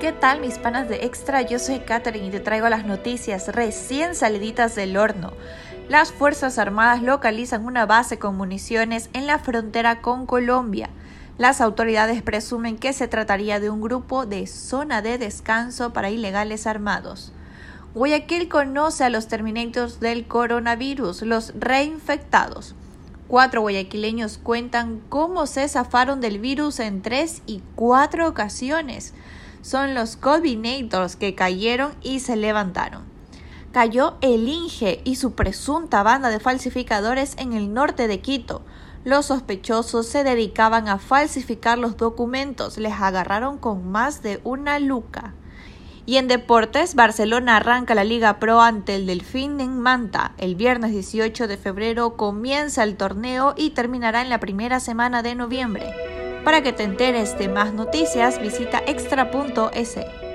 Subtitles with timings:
[0.00, 1.42] ¿Qué tal mis panas de extra?
[1.42, 5.34] Yo soy Katherine y te traigo las noticias recién saliditas del horno.
[5.90, 10.88] Las Fuerzas Armadas localizan una base con municiones en la frontera con Colombia.
[11.36, 16.66] Las autoridades presumen que se trataría de un grupo de zona de descanso para ilegales
[16.66, 17.32] armados.
[17.94, 22.74] Guayaquil conoce a los terminators del coronavirus, los reinfectados.
[23.28, 29.12] Cuatro guayaquileños cuentan cómo se zafaron del virus en tres y cuatro ocasiones
[29.62, 33.04] son los Combinators que cayeron y se levantaron.
[33.72, 38.62] Cayó el Inge y su presunta banda de falsificadores en el norte de Quito.
[39.04, 45.34] Los sospechosos se dedicaban a falsificar los documentos, les agarraron con más de una luca.
[46.04, 50.32] Y en deportes, Barcelona arranca la Liga Pro ante el Delfín en Manta.
[50.38, 55.36] El viernes 18 de febrero comienza el torneo y terminará en la primera semana de
[55.36, 56.09] noviembre.
[56.44, 60.29] Para que te enteres de más noticias, visita extra.es.